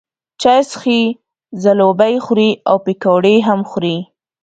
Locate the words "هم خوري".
3.47-3.97